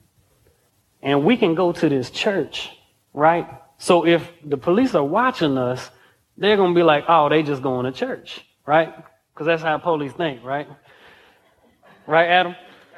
[1.01, 2.69] And we can go to this church,
[3.15, 3.49] right?
[3.79, 5.91] So if the police are watching us,
[6.37, 8.95] they're going to be like, oh, they just going to church, right?
[9.33, 10.69] Because that's how police think, right?
[12.07, 12.55] Right, Adam?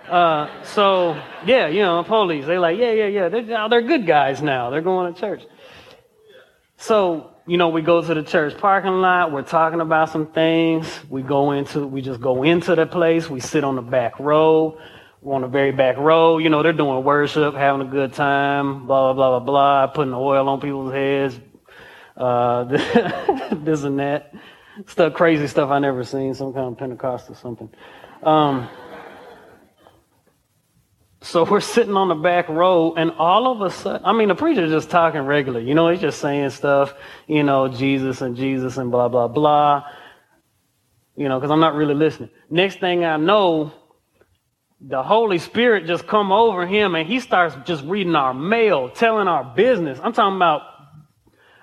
[0.08, 1.12] Uh, so,
[1.44, 4.68] yeah, you know, police, they're like, yeah, yeah, yeah, they're, they're good guys now.
[4.70, 5.44] They're going to church.
[6.76, 9.32] So, you know, we go to the church parking lot.
[9.32, 10.88] We're talking about some things.
[11.08, 13.30] We go into, we just go into the place.
[13.30, 14.78] We sit on the back row
[15.24, 16.38] on the very back row.
[16.38, 20.14] You know, they're doing worship, having a good time, blah, blah, blah, blah, blah, putting
[20.14, 21.38] oil on people's heads,
[22.16, 22.64] uh,
[23.52, 24.34] this and that.
[24.86, 27.70] Stuff, crazy stuff I never seen, some kind of Pentecost or something.
[28.22, 28.68] Um,
[31.22, 34.34] so we're sitting on the back row, and all of a sudden, I mean, the
[34.34, 35.60] preacher's just talking regular.
[35.60, 36.94] You know, he's just saying stuff,
[37.26, 39.84] you know, Jesus and Jesus and blah, blah, blah.
[41.16, 42.30] You know, because I'm not really listening.
[42.50, 43.72] Next thing I know,
[44.80, 49.26] the Holy Spirit just come over him and he starts just reading our mail, telling
[49.26, 49.98] our business.
[50.02, 50.62] I'm talking about,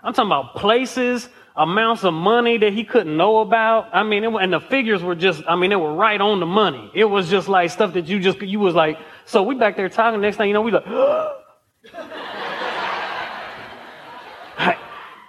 [0.04, 3.90] I'm talking about places, amounts of money that he couldn't know about.
[3.94, 6.48] I mean, it, and the figures were just, I mean, they were right on the
[6.48, 6.90] money.
[6.96, 9.90] It was just like stuff that you just, you was like, so we back there
[9.90, 10.22] talking.
[10.22, 10.86] Next thing you know, we like,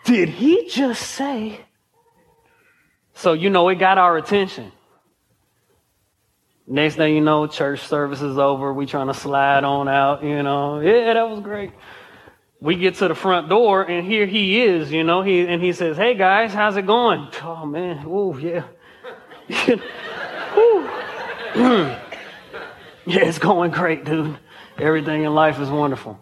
[0.05, 1.61] did he just say?
[3.15, 4.73] So, you know, it got our attention.
[6.67, 8.73] Next thing you know, church service is over.
[8.73, 10.81] We trying to slide on out, you know.
[10.81, 11.73] Yeah, that was great.
[12.61, 15.73] We get to the front door and here he is, you know, he and he
[15.73, 17.29] says, Hey guys, how's it going?
[17.43, 18.65] Oh man, oh yeah.
[23.07, 24.39] yeah, it's going great, dude.
[24.79, 26.19] Everything in life is wonderful.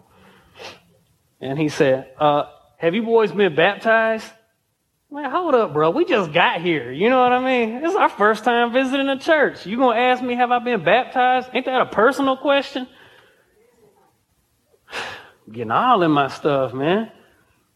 [1.41, 2.43] And he said, uh,
[2.77, 4.25] have you boys been baptized?
[5.11, 5.91] Man, hold up, bro.
[5.91, 6.91] We just got here.
[6.91, 7.81] You know what I mean?
[7.81, 9.65] This is our first time visiting a church.
[9.65, 11.49] You gonna ask me, have I been baptized?
[11.53, 12.87] Ain't that a personal question?
[15.51, 17.11] Getting all in my stuff, man.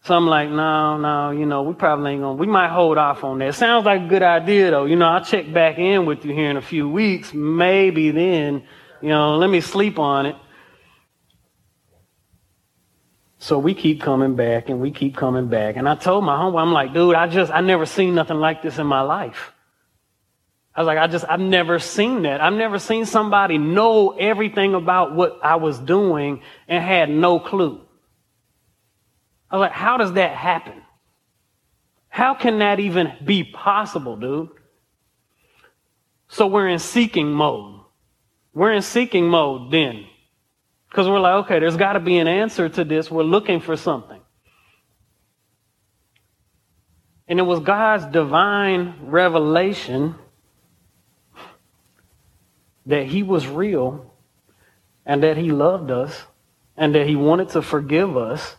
[0.02, 3.24] So I'm like, no, no, you know, we probably ain't gonna, we might hold off
[3.24, 3.54] on that.
[3.54, 4.86] Sounds like a good idea though.
[4.86, 7.32] You know, I'll check back in with you here in a few weeks.
[7.34, 8.64] Maybe then,
[9.02, 10.36] you know, let me sleep on it.
[13.38, 15.76] So we keep coming back and we keep coming back.
[15.76, 18.62] And I told my homeboy, I'm like, dude, I just, I never seen nothing like
[18.62, 19.52] this in my life.
[20.74, 22.40] I was like, I just, I've never seen that.
[22.40, 27.80] I've never seen somebody know everything about what I was doing and had no clue.
[29.50, 30.82] I was like, how does that happen?
[32.08, 34.50] How can that even be possible, dude?
[36.28, 37.77] So we're in seeking mode.
[38.58, 40.04] We're in seeking mode then.
[40.90, 43.08] Because we're like, okay, there's got to be an answer to this.
[43.08, 44.20] We're looking for something.
[47.28, 50.16] And it was God's divine revelation
[52.86, 54.12] that He was real
[55.06, 56.24] and that He loved us
[56.76, 58.56] and that He wanted to forgive us.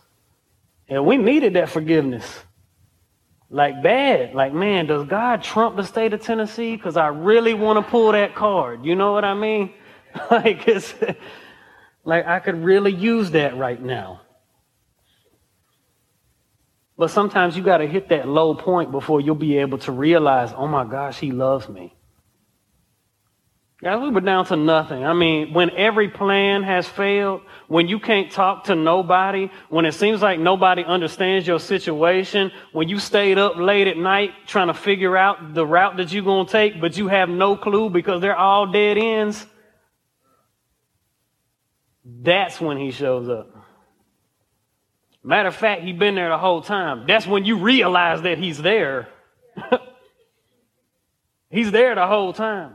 [0.88, 2.40] And we needed that forgiveness.
[3.50, 4.34] Like bad.
[4.34, 6.74] Like, man, does God trump the state of Tennessee?
[6.74, 8.86] Because I really want to pull that card.
[8.86, 9.74] You know what I mean?
[10.30, 10.94] like, it's
[12.04, 14.22] like I could really use that right now.
[16.96, 20.52] But sometimes you got to hit that low point before you'll be able to realize,
[20.54, 21.96] oh my gosh, he loves me.
[23.82, 25.06] Guys, we were down to nothing.
[25.06, 29.92] I mean, when every plan has failed, when you can't talk to nobody, when it
[29.92, 34.74] seems like nobody understands your situation, when you stayed up late at night trying to
[34.74, 38.20] figure out the route that you're going to take, but you have no clue because
[38.20, 39.46] they're all dead ends,
[42.22, 43.56] that's when he shows up.
[45.22, 47.04] Matter of fact, he's been there the whole time.
[47.06, 49.08] That's when you realize that he's there.
[51.50, 52.74] he's there the whole time.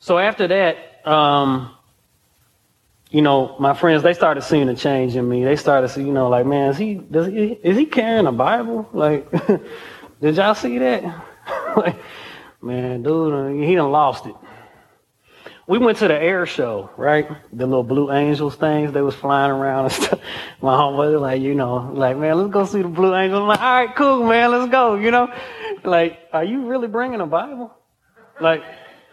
[0.00, 1.70] So after that, um,
[3.10, 5.44] you know, my friends, they started seeing a change in me.
[5.44, 8.88] They started you know, like, man, is he, does he, is he carrying a Bible?
[8.94, 9.30] Like,
[10.20, 11.04] did y'all see that?
[11.76, 11.96] like,
[12.60, 14.34] man, dude, he done lost it.
[15.70, 17.28] We went to the air show, right?
[17.52, 20.18] The little Blue Angels things, they was flying around and stuff.
[20.60, 23.40] My homeboy was like, you know, like, man, let's go see the Blue Angels.
[23.40, 25.32] I'm like, all right, cool, man, let's go, you know?
[25.84, 27.72] Like, are you really bringing a Bible?
[28.40, 28.64] Like,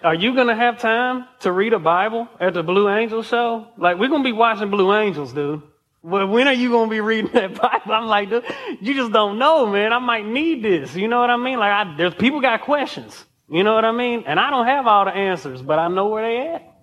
[0.04, 3.68] are you to have time to read a Bible at the Blue Angels show?
[3.78, 5.62] Like, we're to be watching Blue Angels, dude.
[6.04, 7.94] But when are you to be reading that Bible?
[7.94, 8.44] I'm like, dude,
[8.82, 9.94] you just don't know, man.
[9.94, 10.96] I might need this.
[10.96, 11.60] You know what I mean?
[11.60, 13.26] Like, I, there's people got questions.
[13.50, 14.24] You know what I mean?
[14.28, 16.74] And I don't have all the answers, but I know where they at.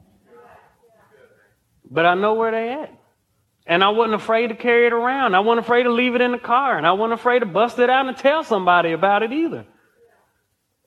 [1.90, 2.92] But I know where they at.
[3.66, 5.34] And I wasn't afraid to carry it around.
[5.34, 6.76] I wasn't afraid to leave it in the car.
[6.76, 9.66] And I wasn't afraid to bust it out and tell somebody about it either.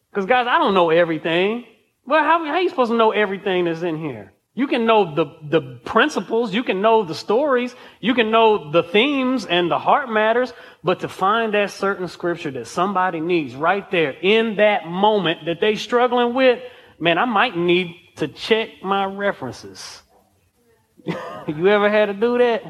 [0.10, 1.66] Because, guys, I don't know everything.
[2.06, 4.34] Well, how, how are you supposed to know everything that's in here?
[4.58, 8.82] You can know the, the principles, you can know the stories, you can know the
[8.82, 10.52] themes and the heart matters,
[10.84, 15.62] but to find that certain scripture that somebody needs right there in that moment that
[15.62, 16.60] they struggling with,
[16.98, 20.02] man, I might need to check my references.
[21.06, 22.63] you ever had to do that?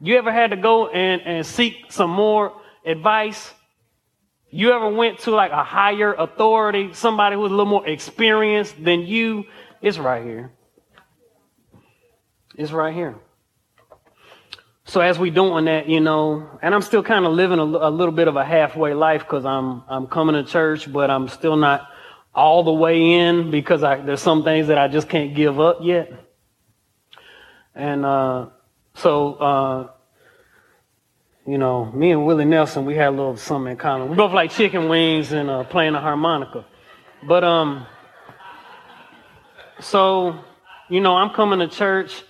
[0.00, 3.54] You ever had to go and, and seek some more advice?
[4.50, 9.02] You ever went to like a higher authority, somebody who's a little more experienced than
[9.02, 9.44] you?
[9.80, 10.50] It's right here.
[12.56, 13.16] It's right here.
[14.84, 17.90] So as we doing that, you know, and I'm still kind of living a, a
[17.90, 21.56] little bit of a halfway life because I'm I'm coming to church, but I'm still
[21.56, 21.88] not
[22.34, 25.78] all the way in because I, there's some things that I just can't give up
[25.82, 26.12] yet.
[27.74, 28.48] And uh,
[28.94, 29.90] so uh,
[31.46, 34.10] you know, me and Willie Nelson, we had a little something in common.
[34.10, 36.66] We both like chicken wings and uh, playing the harmonica.
[37.26, 37.86] But um,
[39.80, 40.44] so
[40.88, 42.24] you know, I'm coming to church,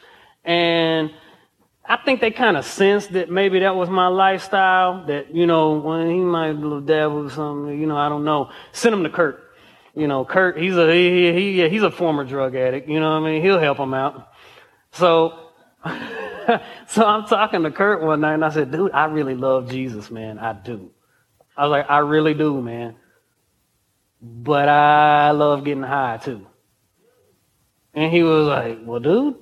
[0.44, 1.10] and
[1.84, 5.06] I think they kind of sensed that maybe that was my lifestyle.
[5.06, 6.52] That you know, when he might
[6.86, 8.50] dabble or something, you know, I don't know.
[8.72, 9.42] Send him to Kurt.
[9.94, 12.88] You know, Kurt, he's a he, he he's a former drug addict.
[12.88, 13.42] You know what I mean?
[13.42, 14.28] He'll help him out.
[14.92, 15.38] So.
[16.86, 20.12] so I'm talking to Kurt one night and I said, dude, I really love Jesus,
[20.12, 20.38] man.
[20.38, 20.92] I do.
[21.56, 22.94] I was like, I really do, man.
[24.20, 26.46] But I love getting high too.
[27.94, 29.36] And he was like, well, dude,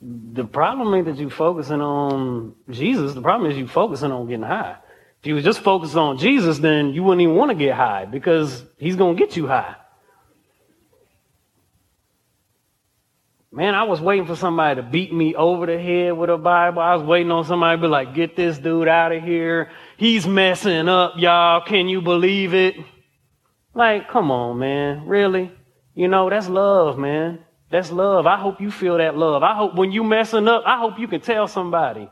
[0.00, 3.14] the problem ain't that you focusing on Jesus.
[3.14, 4.76] The problem is you focusing on getting high.
[5.20, 8.04] If you was just focused on Jesus, then you wouldn't even want to get high
[8.04, 9.74] because he's going to get you high.
[13.50, 16.80] Man, I was waiting for somebody to beat me over the head with a Bible.
[16.80, 19.70] I was waiting on somebody to be like, get this dude out of here.
[19.96, 21.62] He's messing up, y'all.
[21.62, 22.76] Can you believe it?
[23.74, 25.06] Like, come on, man.
[25.06, 25.50] Really?
[25.94, 27.40] You know, that's love, man.
[27.70, 28.26] That's love.
[28.26, 29.42] I hope you feel that love.
[29.42, 32.08] I hope when you messing up, I hope you can tell somebody.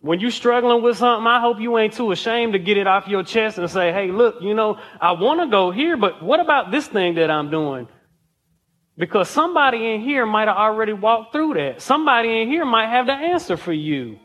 [0.00, 3.08] When you struggling with something, I hope you ain't too ashamed to get it off
[3.08, 6.40] your chest and say, hey, look, you know, I want to go here, but what
[6.40, 7.88] about this thing that I'm doing?
[8.96, 11.80] Because somebody in here might have already walked through that.
[11.80, 14.18] Somebody in here might have the answer for you.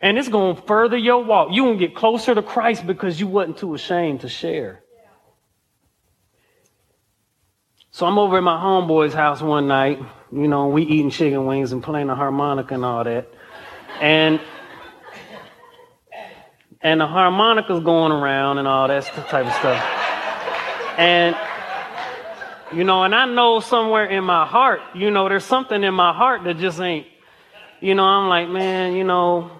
[0.00, 1.48] And it's going to further your walk.
[1.50, 4.83] You going to get closer to Christ because you wasn't too ashamed to share.
[7.94, 10.00] So I'm over at my homeboy's house one night.
[10.32, 13.28] You know, we eating chicken wings and playing the harmonica and all that.
[14.00, 14.40] And
[16.80, 19.80] and the harmonica's going around and all that type of stuff.
[20.98, 21.36] And
[22.76, 26.12] you know, and I know somewhere in my heart, you know, there's something in my
[26.12, 27.06] heart that just ain't,
[27.80, 29.52] you know, I'm like, man, you know,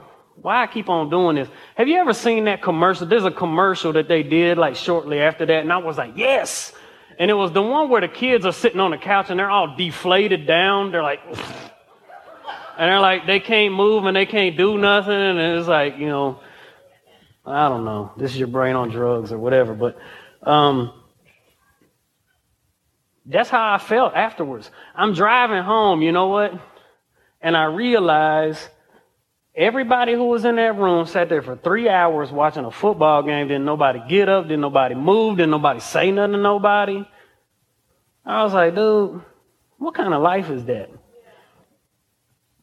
[0.42, 1.48] why I keep on doing this?
[1.76, 3.06] Have you ever seen that commercial?
[3.06, 6.72] There's a commercial that they did like shortly after that, and I was like, yes.
[7.18, 9.50] And it was the one where the kids are sitting on the couch and they're
[9.50, 10.90] all deflated down.
[10.90, 15.12] They're like, and they're like, they can't move and they can't do nothing.
[15.12, 16.40] And it's like, you know,
[17.46, 18.12] I don't know.
[18.16, 19.74] This is your brain on drugs or whatever.
[19.74, 19.98] But
[20.42, 20.92] um,
[23.26, 24.70] that's how I felt afterwards.
[24.94, 26.58] I'm driving home, you know what?
[27.40, 28.60] And I realized
[29.56, 33.48] everybody who was in that room sat there for three hours watching a football game.
[33.48, 37.04] Didn't nobody get up, didn't nobody move, didn't nobody say nothing to nobody.
[38.24, 39.22] I was like, dude,
[39.78, 40.90] what kind of life is that?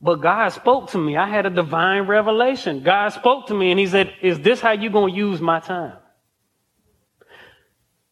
[0.02, 1.16] But God spoke to me.
[1.16, 2.82] I had a divine revelation.
[2.82, 5.60] God spoke to me and he said, is this how you going to use my
[5.60, 5.98] time?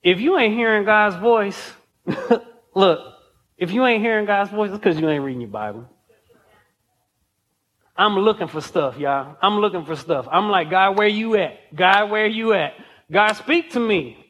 [0.04, 1.74] If you ain't hearing God's voice,
[2.76, 3.00] Look,
[3.58, 5.90] if you ain't hearing God's voice, it's because you ain't reading your Bible.
[8.00, 9.38] I'm looking for stuff, y'all.
[9.42, 10.28] I'm looking for stuff.
[10.32, 11.76] I'm like, God, where you at?
[11.76, 12.74] God, where you at?
[13.12, 14.26] God, speak to me.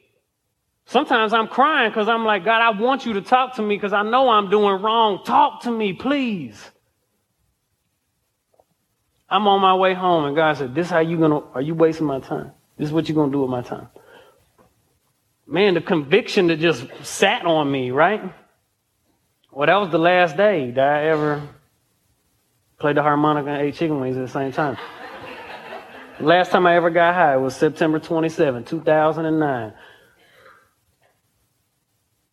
[0.84, 3.92] Sometimes I'm crying because I'm like, God, I want you to talk to me because
[3.92, 5.22] I know I'm doing wrong.
[5.24, 6.62] Talk to me, please.
[9.28, 12.06] I'm on my way home, and God said, This how you gonna are you wasting
[12.06, 12.50] my time?
[12.76, 13.88] This is what you're gonna do with my time
[15.50, 18.22] man, the conviction that just sat on me, right?
[19.50, 21.48] Well, that was the last day that I ever
[22.80, 24.76] played the harmonica and ate chicken wings at the same time.
[26.18, 29.72] last time I ever got high was September 27, 2009.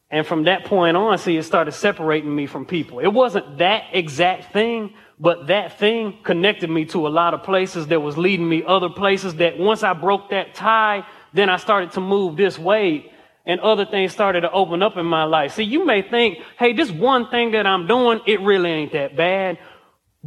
[0.09, 2.99] And from that point on, see, it started separating me from people.
[2.99, 7.87] It wasn't that exact thing, but that thing connected me to a lot of places
[7.87, 11.91] that was leading me other places that once I broke that tie, then I started
[11.91, 13.11] to move this way
[13.47, 15.53] and other things started to open up in my life.
[15.55, 19.15] See, you may think, hey, this one thing that I'm doing, it really ain't that
[19.15, 19.57] bad,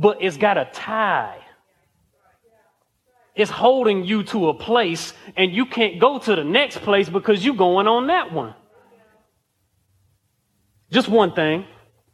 [0.01, 1.37] but it's got a tie.
[3.37, 7.45] It's holding you to a place and you can't go to the next place because
[7.45, 8.55] you're going on that one.
[10.91, 11.67] Just one thing.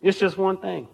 [0.02, 0.88] It's just one thing.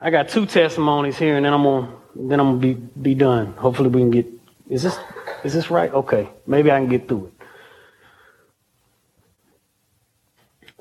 [0.00, 3.52] I got two testimonies here and then I'm gonna then I'm gonna be be done.
[3.52, 4.26] Hopefully we can get
[4.70, 4.98] is this
[5.44, 5.92] is this right?
[5.92, 7.33] Okay, maybe I can get through it.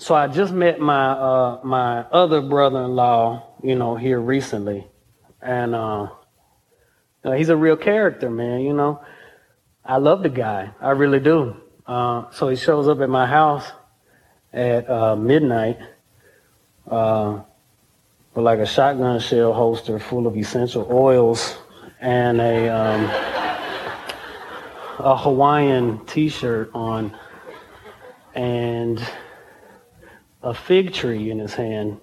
[0.03, 4.85] So I just met my uh, my other brother-in-law, you know, here recently,
[5.41, 6.09] and uh,
[7.23, 8.59] he's a real character, man.
[8.59, 9.01] You know,
[9.85, 11.55] I love the guy, I really do.
[11.87, 13.71] Uh, so he shows up at my house
[14.51, 15.79] at uh, midnight
[16.91, 17.39] uh,
[18.35, 21.57] with like a shotgun shell holster full of essential oils
[22.01, 22.67] and a.
[22.67, 23.09] Um,
[24.99, 27.17] a Hawaiian T-shirt on
[28.35, 29.01] and
[30.43, 31.99] a fig tree in his hand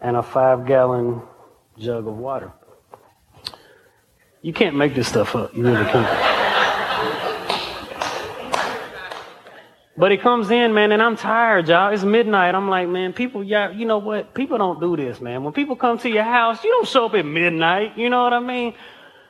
[0.00, 1.22] and a five-gallon
[1.78, 2.52] jug of water.
[4.42, 5.56] You can't make this stuff up.
[5.56, 6.34] You really can't.
[9.96, 11.94] But he comes in, man, and I'm tired, y'all.
[11.94, 12.56] It's midnight.
[12.56, 14.34] I'm like, man, people, y'all, you know what?
[14.34, 15.44] People don't do this, man.
[15.44, 17.96] When people come to your house, you don't show up at midnight.
[17.96, 18.74] You know what I mean?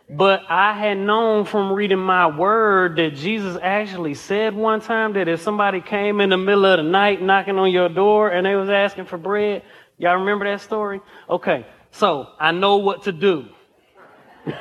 [0.08, 5.28] But I had known from reading my word that Jesus actually said one time that
[5.28, 8.54] if somebody came in the middle of the night knocking on your door and they
[8.54, 9.62] was asking for bread,
[9.96, 11.00] y'all remember that story?
[11.30, 13.48] Okay, so I know what to do.
[14.46, 14.52] All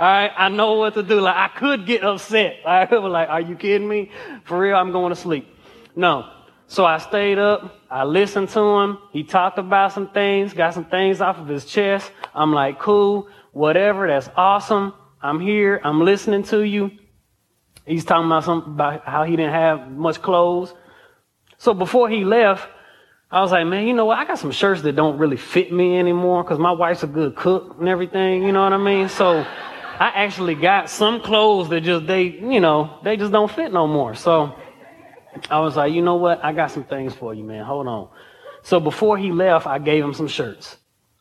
[0.00, 1.20] right, I know what to do.
[1.20, 2.56] Like I could get upset.
[2.66, 4.10] I was like, "Are you kidding me?
[4.44, 4.76] For real?
[4.76, 5.46] I'm going to sleep."
[5.94, 6.32] No.
[6.68, 7.82] So I stayed up.
[7.90, 8.98] I listened to him.
[9.12, 12.10] He talked about some things, got some things off of his chest.
[12.34, 14.94] I'm like, "Cool." Whatever, that's awesome.
[15.20, 15.80] I'm here.
[15.82, 16.90] I'm listening to you.
[17.86, 20.74] He's talking about something about how he didn't have much clothes.
[21.56, 22.68] So before he left,
[23.30, 24.18] I was like, man, you know what?
[24.18, 27.34] I got some shirts that don't really fit me anymore because my wife's a good
[27.34, 28.42] cook and everything.
[28.42, 29.08] You know what I mean?
[29.08, 33.72] So I actually got some clothes that just, they, you know, they just don't fit
[33.72, 34.14] no more.
[34.14, 34.54] So
[35.50, 36.42] I was like, you know what?
[36.44, 37.64] I got some things for you, man.
[37.64, 38.08] Hold on.
[38.62, 40.76] So before he left, I gave him some shirts.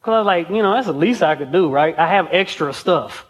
[0.07, 1.93] Because I was like, you know, that's the least I could do, right?
[1.99, 3.25] I have extra stuff.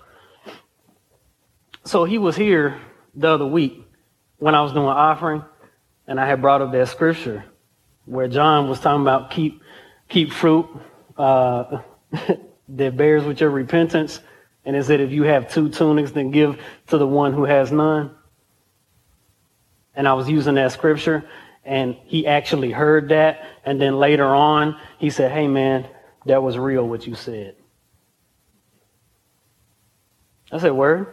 [1.85, 2.79] So he was here
[3.15, 3.83] the other week
[4.37, 5.43] when I was doing offering,
[6.05, 7.45] and I had brought up that scripture
[8.05, 9.63] where John was talking about keep
[10.07, 10.67] keep fruit
[11.17, 11.81] uh,
[12.69, 14.19] that bears with your repentance,
[14.63, 17.71] and it said if you have two tunics, then give to the one who has
[17.71, 18.11] none.
[19.95, 21.27] And I was using that scripture,
[21.65, 25.87] and he actually heard that, and then later on he said, "Hey man,
[26.27, 27.55] that was real what you said.
[30.51, 31.07] I said, Word?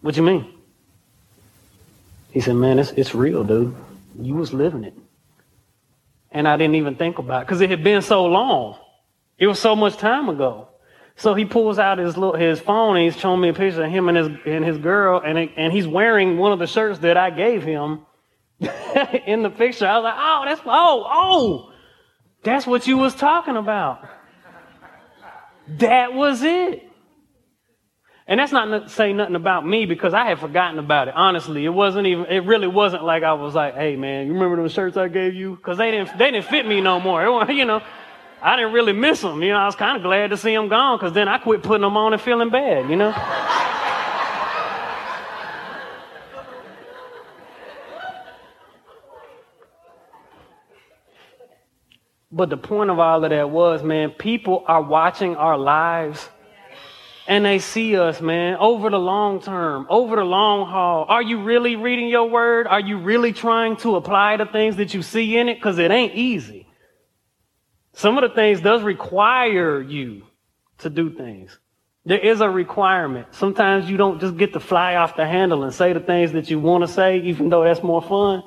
[0.00, 0.52] What you mean?
[2.30, 3.74] He said, Man, it's, it's real, dude.
[4.20, 4.94] You was living it.
[6.30, 8.78] And I didn't even think about it because it had been so long.
[9.38, 10.68] It was so much time ago.
[11.16, 13.90] So he pulls out his little, his phone and he's showing me a picture of
[13.90, 16.98] him and his and his girl, and it, and he's wearing one of the shirts
[17.00, 18.00] that I gave him
[19.26, 19.86] in the picture.
[19.86, 21.72] I was like, oh, that's oh oh,
[22.46, 24.08] that's what you was talking about.
[25.78, 26.88] That was it.
[28.28, 31.14] And that's not saying nothing about me because I had forgotten about it.
[31.14, 32.26] Honestly, it wasn't even.
[32.26, 35.34] It really wasn't like I was like, "Hey, man, you remember those shirts I gave
[35.34, 36.16] you?" Because they didn't.
[36.18, 37.24] They didn't fit me no more.
[37.24, 37.82] It, was, you know,
[38.42, 39.42] I didn't really miss them.
[39.42, 41.62] You know, I was kind of glad to see them gone because then I quit
[41.62, 42.90] putting them on and feeling bad.
[42.90, 43.14] You know.
[52.30, 56.28] But the point of all of that was, man, people are watching our lives
[57.28, 61.06] and they see us, man, over the long term, over the long haul.
[61.08, 62.66] Are you really reading your word?
[62.66, 65.54] Are you really trying to apply the things that you see in it?
[65.54, 66.68] Because it ain't easy.
[67.94, 70.22] Some of the things does require you
[70.78, 71.58] to do things.
[72.04, 73.28] There is a requirement.
[73.32, 76.50] Sometimes you don't just get to fly off the handle and say the things that
[76.50, 78.42] you want to say, even though that's more fun.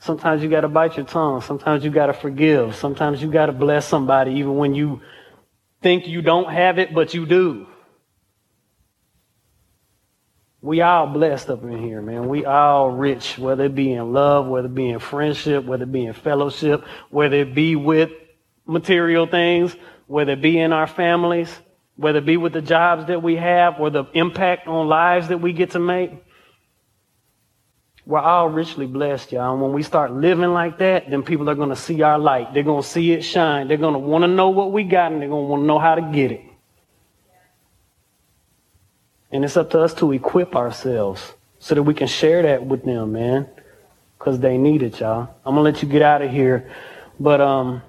[0.00, 1.40] Sometimes you got to bite your tongue.
[1.40, 2.76] Sometimes you got to forgive.
[2.76, 5.00] Sometimes you got to bless somebody, even when you
[5.82, 7.66] think you don't have it, but you do.
[10.60, 12.28] We all blessed up in here, man.
[12.28, 15.92] We all rich, whether it be in love, whether it be in friendship, whether it
[15.92, 18.10] be in fellowship, whether it be with
[18.66, 19.74] material things,
[20.06, 21.48] whether it be in our families,
[21.96, 25.38] whether it be with the jobs that we have or the impact on lives that
[25.38, 26.12] we get to make.
[28.08, 29.52] We're all richly blessed, y'all.
[29.52, 32.54] And when we start living like that, then people are going to see our light.
[32.54, 33.68] They're going to see it shine.
[33.68, 35.66] They're going to want to know what we got and they're going to want to
[35.66, 36.40] know how to get it.
[39.30, 42.82] And it's up to us to equip ourselves so that we can share that with
[42.82, 43.46] them, man.
[44.18, 45.28] Because they need it, y'all.
[45.44, 46.72] I'm going to let you get out of here.
[47.20, 47.82] But um,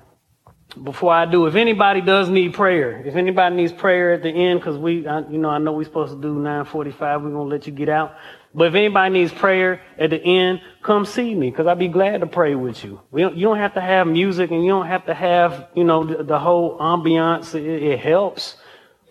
[0.84, 4.60] before I do, if anybody does need prayer, if anybody needs prayer at the end,
[4.60, 7.56] because we, I, you know, I know we're supposed to do 945, we're going to
[7.56, 8.18] let you get out.
[8.54, 12.22] But if anybody needs prayer at the end, come see me because I'd be glad
[12.22, 13.00] to pray with you.
[13.16, 16.04] Don't, you don't have to have music and you don't have to have, you know,
[16.04, 17.54] the, the whole ambiance.
[17.54, 18.56] It, it, helps.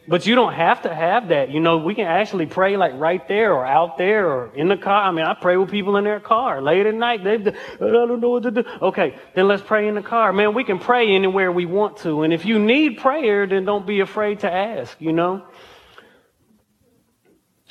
[0.08, 1.50] But you don't have to have that.
[1.50, 4.76] You know, we can actually pray like right there or out there or in the
[4.76, 5.04] car.
[5.04, 7.22] I mean, I pray with people in their car late at night.
[7.22, 7.38] They, I
[7.78, 8.64] don't know what to do.
[8.80, 10.32] Okay, then let's pray in the car.
[10.32, 12.22] Man, we can pray anywhere we want to.
[12.22, 15.44] And if you need prayer, then don't be afraid to ask, you know.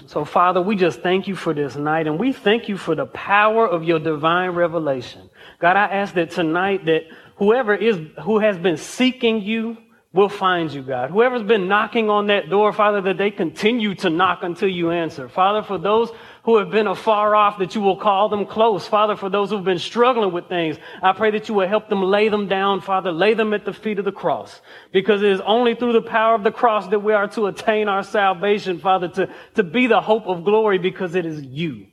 [0.08, 3.06] So, Father, we just thank you for this night and we thank you for the
[3.08, 5.30] power of your divine revelation.
[5.60, 7.04] God, I ask that tonight that
[7.36, 9.76] whoever is, who has been seeking you
[10.14, 11.12] will find you, God.
[11.12, 15.28] Whoever's been knocking on that door, Father, that they continue to knock until you answer.
[15.28, 16.10] Father, for those
[16.48, 18.88] who have been afar off, that you will call them close.
[18.88, 22.02] Father, for those who've been struggling with things, I pray that you will help them
[22.02, 24.62] lay them down, Father, lay them at the feet of the cross.
[24.94, 27.90] Because it is only through the power of the cross that we are to attain
[27.90, 31.88] our salvation, Father, to, to be the hope of glory because it is you.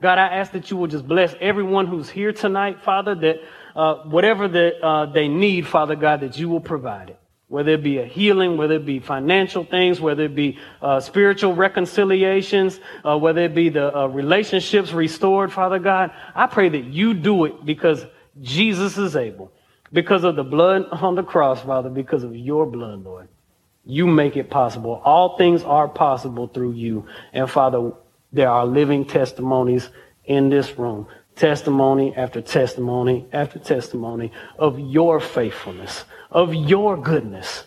[0.00, 3.40] God, I ask that you will just bless everyone who's here tonight, Father, that
[3.76, 7.18] uh, whatever that uh, they need, Father God, that you will provide it
[7.52, 11.54] whether it be a healing, whether it be financial things, whether it be uh, spiritual
[11.54, 17.12] reconciliations, uh, whether it be the uh, relationships restored, Father God, I pray that you
[17.12, 18.06] do it because
[18.40, 19.52] Jesus is able.
[19.92, 23.28] Because of the blood on the cross, Father, because of your blood, Lord.
[23.84, 25.02] You make it possible.
[25.04, 27.04] All things are possible through you.
[27.34, 27.92] And Father,
[28.32, 29.90] there are living testimonies
[30.24, 31.06] in this room
[31.42, 34.30] testimony after testimony after testimony
[34.60, 37.64] of your faithfulness, of your goodness.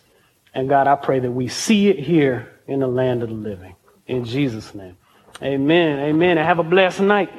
[0.54, 3.76] And God, I pray that we see it here in the land of the living.
[4.08, 4.96] In Jesus' name.
[5.44, 6.00] Amen.
[6.00, 6.38] Amen.
[6.38, 7.30] And have a blessed night.